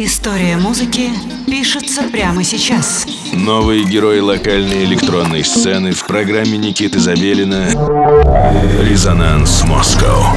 История 0.00 0.56
музыки 0.56 1.10
пишется 1.48 2.04
прямо 2.04 2.44
сейчас. 2.44 3.04
Новые 3.32 3.82
герои 3.82 4.20
локальной 4.20 4.84
электронной 4.84 5.42
сцены 5.42 5.90
в 5.90 6.06
программе 6.06 6.56
Никиты 6.56 7.00
Забелина 7.00 7.66
«Резонанс 8.80 9.64
Москва». 9.64 10.36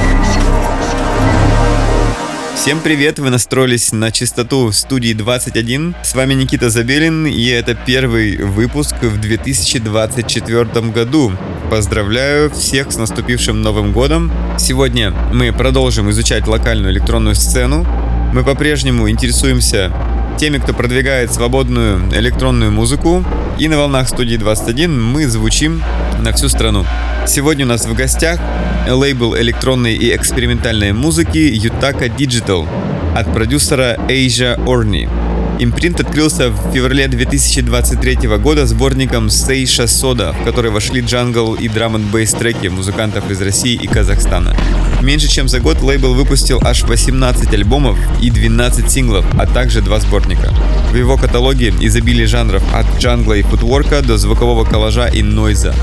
Всем 2.56 2.80
привет, 2.80 3.20
вы 3.20 3.30
настроились 3.30 3.92
на 3.92 4.10
частоту 4.10 4.72
студии 4.72 5.12
21. 5.12 5.94
С 6.02 6.16
вами 6.16 6.34
Никита 6.34 6.68
Забелин, 6.68 7.26
и 7.28 7.46
это 7.46 7.76
первый 7.76 8.38
выпуск 8.38 8.96
в 9.00 9.20
2024 9.20 10.64
году. 10.90 11.32
Поздравляю 11.70 12.50
всех 12.50 12.90
с 12.90 12.96
наступившим 12.96 13.62
Новым 13.62 13.92
годом. 13.92 14.32
Сегодня 14.58 15.12
мы 15.32 15.52
продолжим 15.52 16.10
изучать 16.10 16.48
локальную 16.48 16.92
электронную 16.92 17.36
сцену, 17.36 17.86
мы 18.32 18.44
по-прежнему 18.44 19.10
интересуемся 19.10 19.92
теми, 20.38 20.58
кто 20.58 20.72
продвигает 20.72 21.32
свободную 21.32 22.00
электронную 22.12 22.72
музыку. 22.72 23.24
И 23.58 23.68
на 23.68 23.76
волнах 23.78 24.08
студии 24.08 24.36
21 24.36 25.02
мы 25.02 25.26
звучим 25.28 25.82
на 26.20 26.32
всю 26.32 26.48
страну. 26.48 26.84
Сегодня 27.26 27.66
у 27.66 27.68
нас 27.68 27.86
в 27.86 27.94
гостях 27.94 28.40
лейбл 28.88 29.36
электронной 29.36 29.94
и 29.94 30.16
экспериментальной 30.16 30.92
музыки 30.92 31.38
Yutaka 31.38 32.08
Digital 32.16 32.66
от 33.14 33.32
продюсера 33.32 33.96
Asia 34.08 34.58
Orni. 34.64 35.31
Импринт 35.62 36.00
открылся 36.00 36.50
в 36.50 36.72
феврале 36.72 37.06
2023 37.06 38.28
года 38.38 38.66
сборником 38.66 39.30
Сейша 39.30 39.86
Сода, 39.86 40.32
в 40.32 40.42
который 40.42 40.72
вошли 40.72 41.02
джангл 41.02 41.54
и 41.54 41.68
драм 41.68 41.94
н 41.94 42.02
бейс 42.10 42.32
треки 42.32 42.66
музыкантов 42.66 43.30
из 43.30 43.40
России 43.40 43.74
и 43.80 43.86
Казахстана. 43.86 44.56
Меньше 45.02 45.28
чем 45.28 45.46
за 45.46 45.60
год 45.60 45.80
лейбл 45.80 46.14
выпустил 46.14 46.60
аж 46.64 46.82
18 46.82 47.54
альбомов 47.54 47.96
и 48.20 48.30
12 48.30 48.90
синглов, 48.90 49.24
а 49.38 49.46
также 49.46 49.82
два 49.82 50.00
сборника. 50.00 50.52
В 50.90 50.96
его 50.96 51.16
каталоге 51.16 51.72
изобилие 51.80 52.26
жанров 52.26 52.62
от 52.74 52.86
джангла 52.98 53.34
и 53.34 53.42
футворка 53.42 54.02
до 54.02 54.18
звукового 54.18 54.64
коллажа 54.64 55.06
и 55.06 55.22
нойза. 55.22 55.74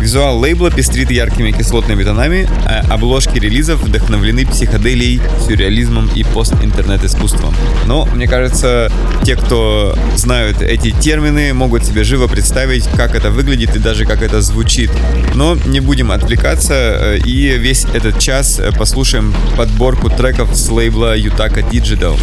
Визуал 0.00 0.38
лейбла 0.38 0.70
пестрит 0.70 1.10
яркими 1.10 1.50
кислотными 1.50 2.04
тонами, 2.04 2.48
а 2.66 2.84
обложки 2.92 3.38
релизов 3.38 3.82
вдохновлены 3.82 4.46
психоделией, 4.46 5.20
сюрреализмом 5.46 6.10
и 6.14 6.22
пост-интернет-искусством. 6.24 7.54
Но, 7.86 8.06
мне 8.14 8.28
кажется, 8.28 8.92
те, 9.24 9.36
кто 9.36 9.96
знают 10.16 10.60
эти 10.60 10.90
термины, 10.90 11.54
могут 11.54 11.84
себе 11.84 12.04
живо 12.04 12.26
представить, 12.28 12.86
как 12.96 13.14
это 13.14 13.30
выглядит 13.30 13.74
и 13.74 13.78
даже 13.78 14.04
как 14.04 14.22
это 14.22 14.42
звучит. 14.42 14.90
Но 15.34 15.56
не 15.66 15.80
будем 15.80 16.12
отвлекаться 16.12 16.74
э, 16.74 17.18
и 17.24 17.56
весь 17.56 17.86
этот 17.86 18.18
час 18.18 18.60
послушаем 18.78 19.34
подборку 19.56 20.10
треков 20.10 20.54
с 20.54 20.68
лейбла 20.68 21.16
Yutaka 21.16 21.68
Digital. 21.70 22.18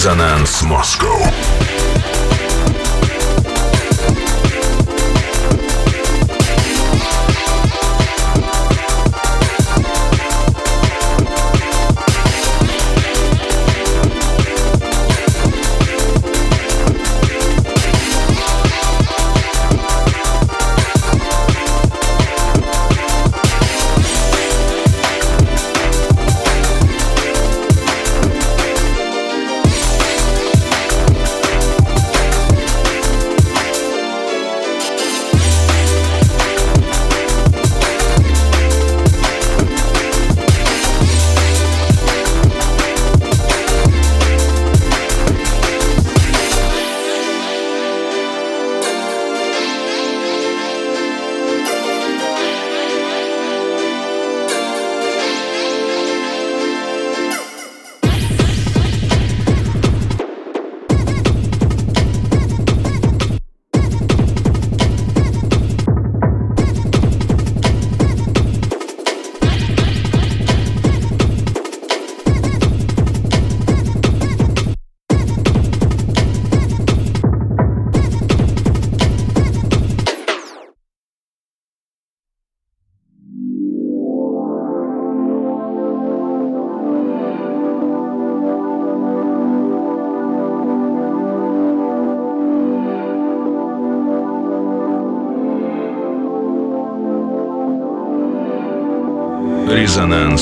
Резонанс 0.00 0.62
Москва. 0.62 1.30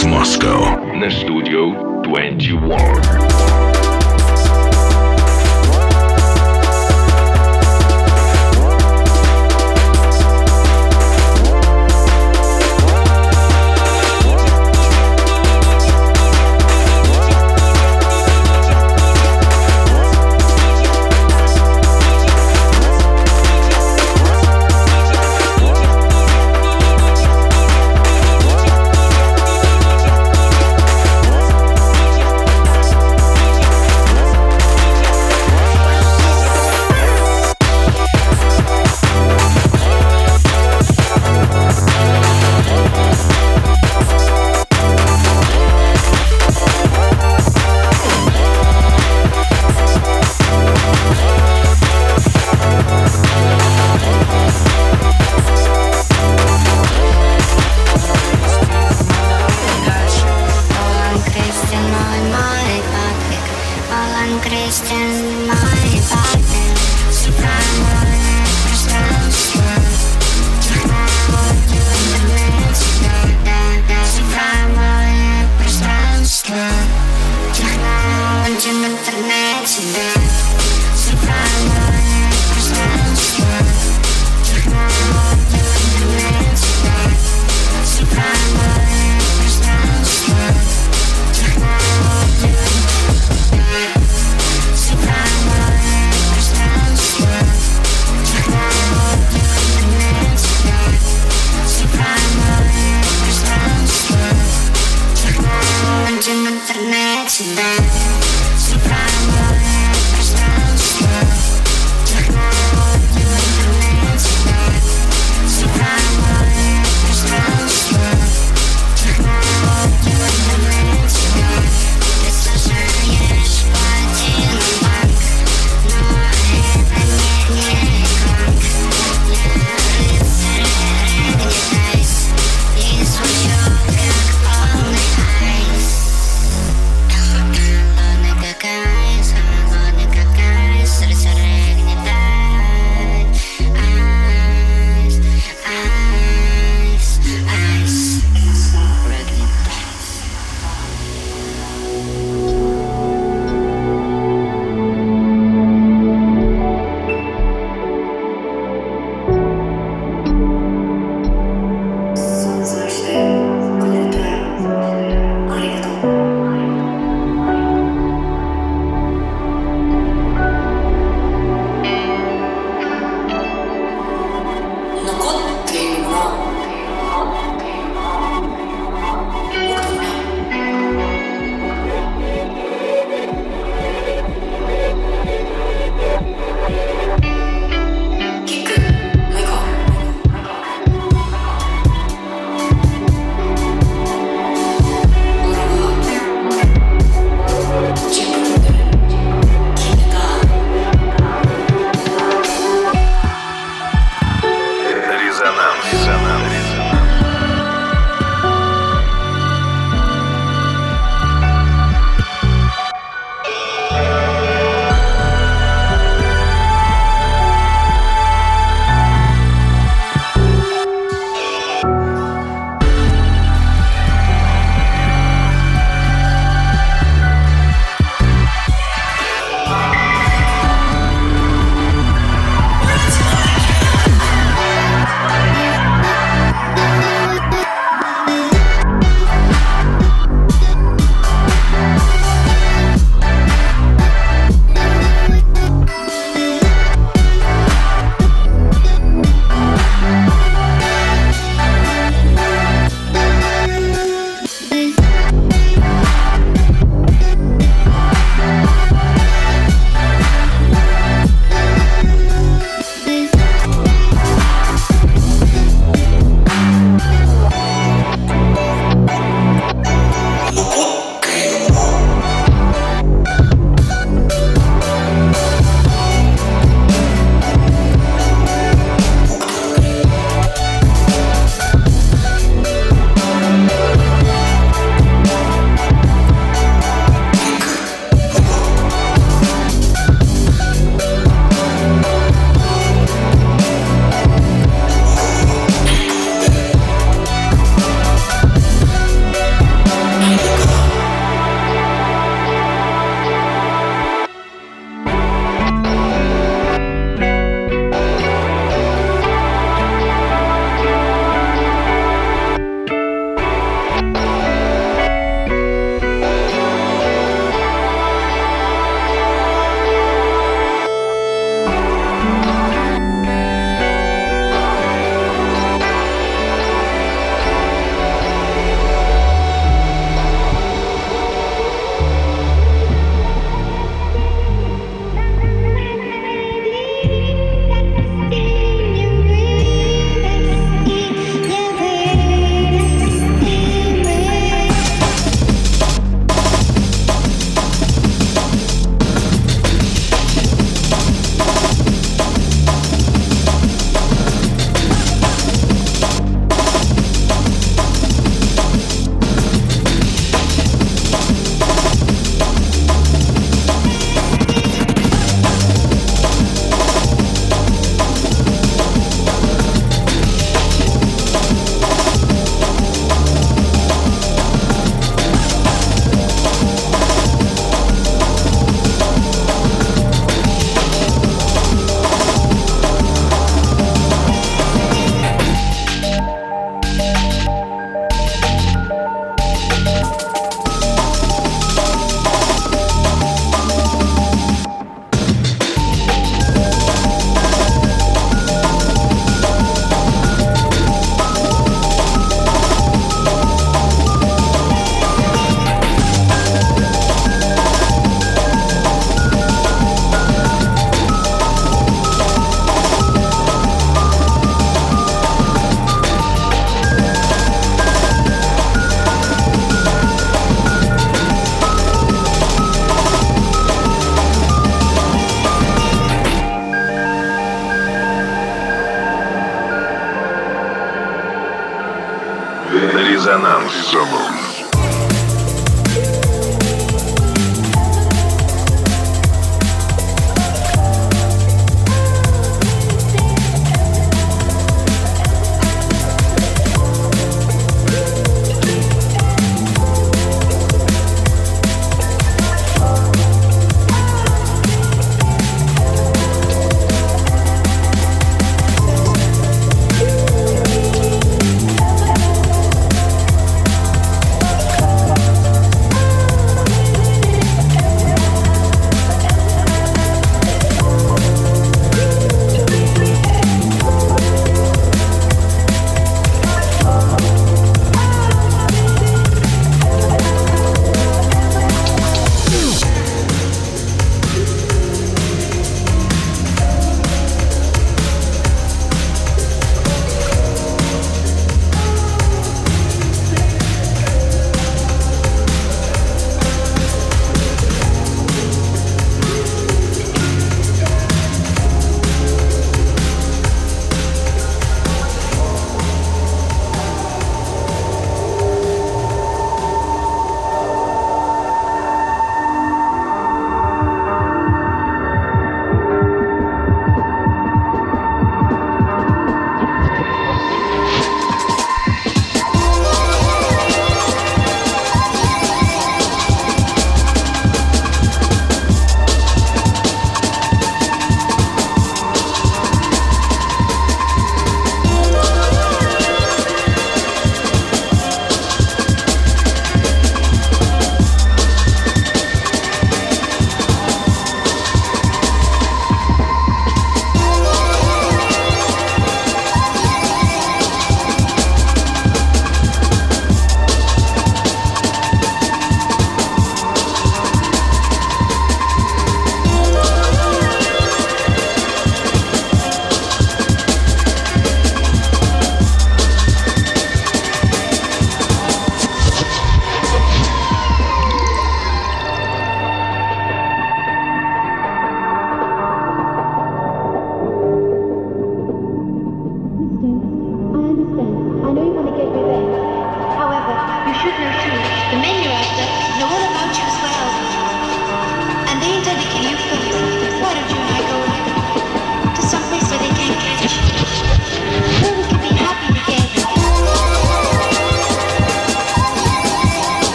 Резонанс 0.00 0.38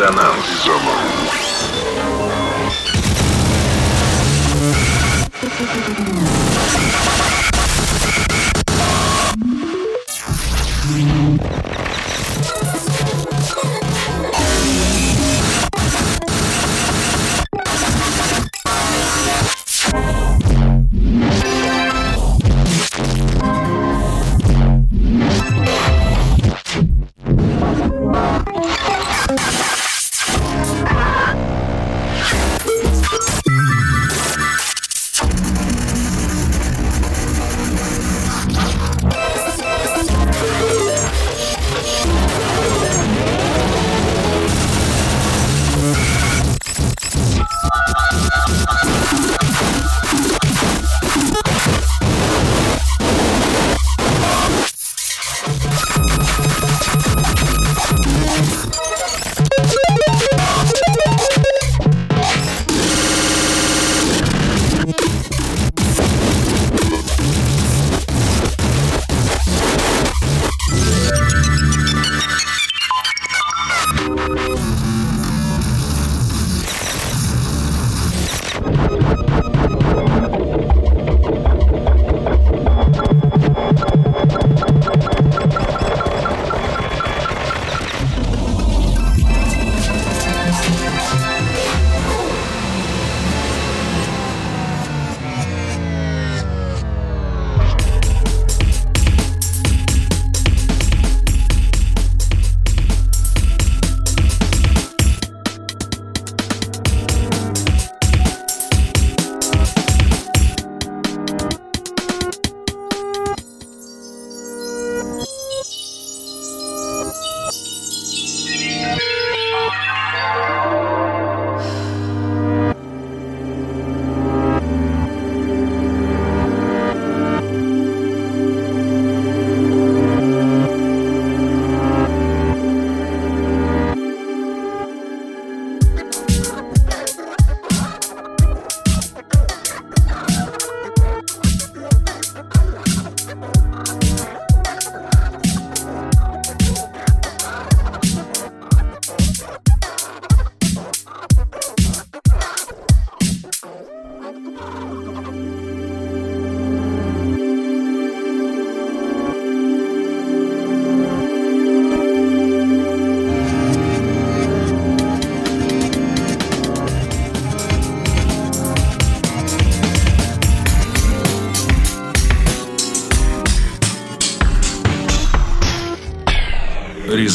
Резонанс. 0.00 0.46
Резонанс. 0.64 1.40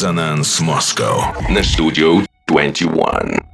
Резонанс 0.06 0.60
Москва 0.60 1.36
на 1.50 1.64
студию 1.64 2.28
21. 2.46 3.45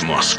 Резонанс 0.00 0.34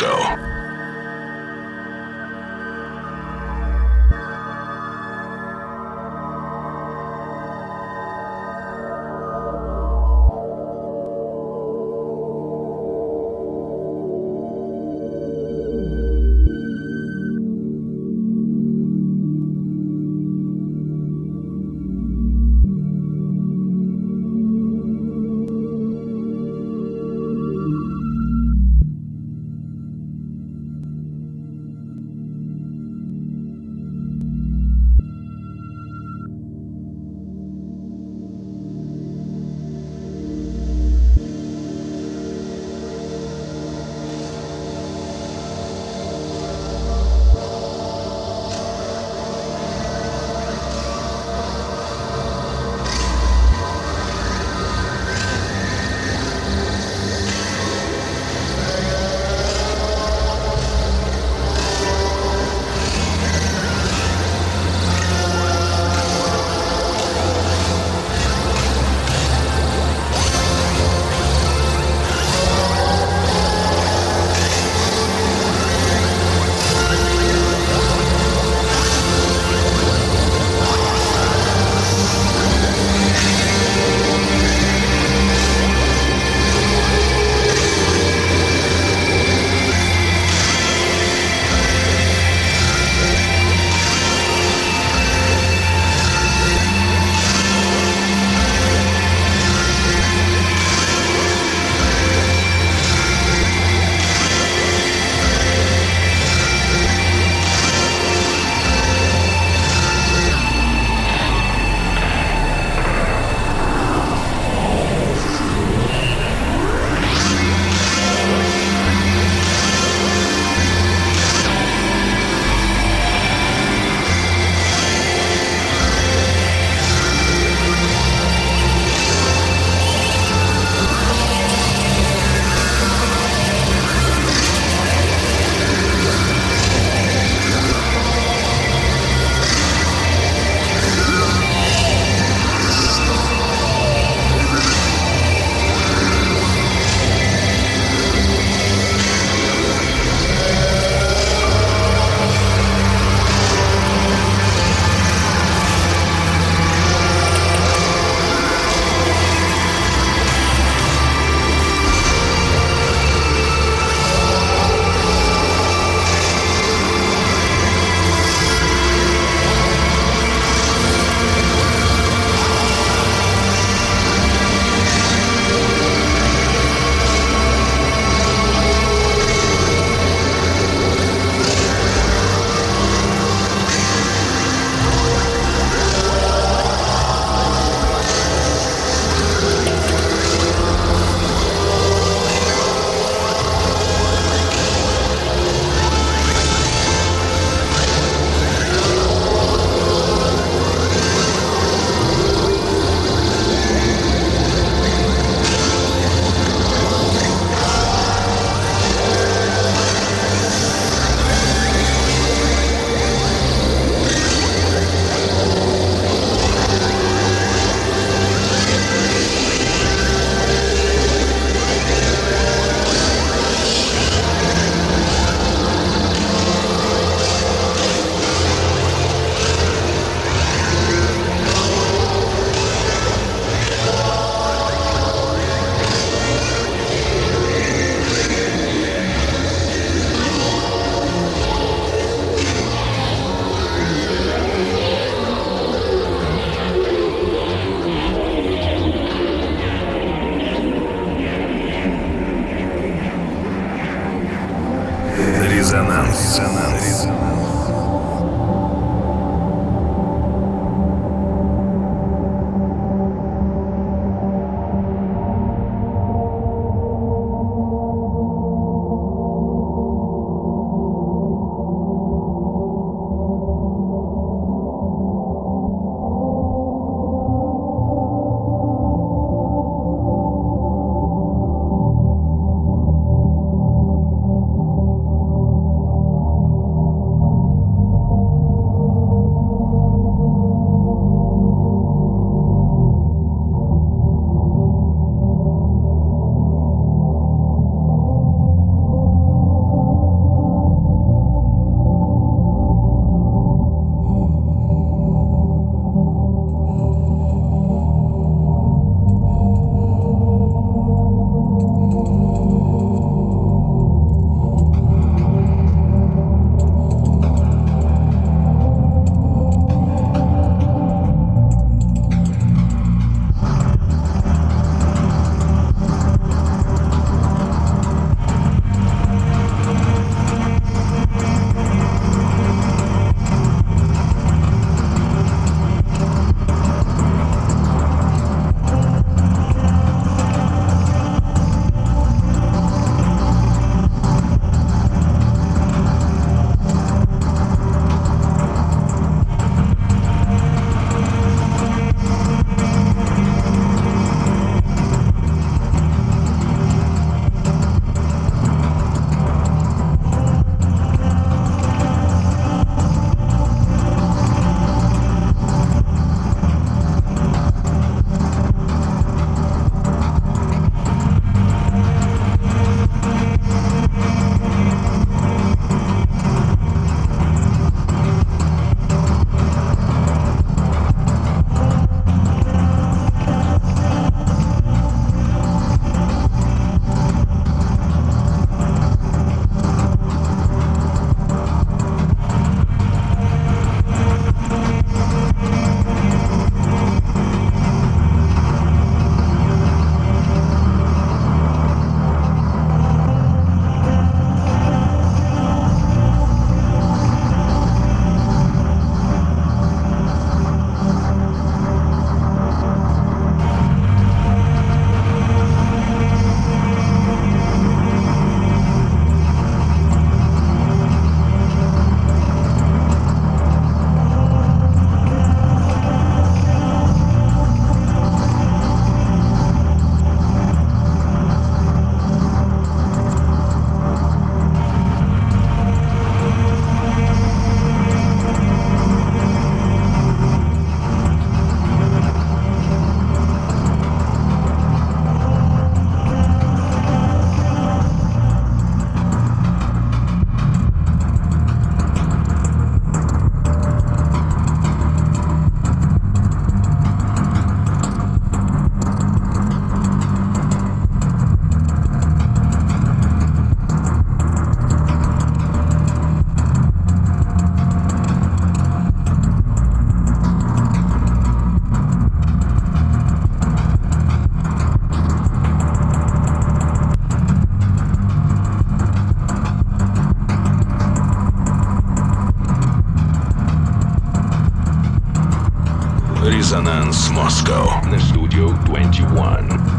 Москва. 486.92 487.02
Резонанс 487.02 487.10
Москва 487.12 487.82
на 487.90 487.98
студию 488.00 488.50
21. 488.66 489.71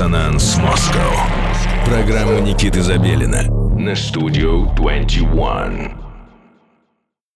Резонанс 0.00 0.56
Москва. 0.56 1.28
Программа 1.84 2.40
Никиты 2.40 2.80
Забелина 2.80 3.42
на 3.78 3.94
студию 3.94 4.72
21. 4.74 5.99